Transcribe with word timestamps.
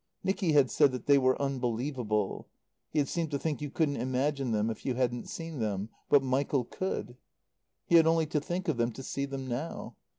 Nicky 0.23 0.53
had 0.53 0.71
said 0.71 0.91
that 0.93 1.05
they 1.05 1.19
were 1.19 1.39
unbelievable; 1.39 2.47
he 2.89 2.97
had 2.97 3.07
seemed 3.07 3.29
to 3.29 3.37
think 3.37 3.61
you 3.61 3.69
couldn't 3.69 3.97
imagine 3.97 4.49
them 4.51 4.71
if 4.71 4.83
you 4.83 4.95
hadn't 4.95 5.29
seen 5.29 5.59
them. 5.59 5.89
But 6.09 6.23
Michael 6.23 6.63
could. 6.65 7.17
He 7.85 7.97
had 7.97 8.07
only 8.07 8.25
to 8.25 8.39
think 8.41 8.67
of 8.67 8.77
them 8.77 8.91
to 8.93 9.03
see 9.03 9.25
them 9.25 9.47
now. 9.47 9.95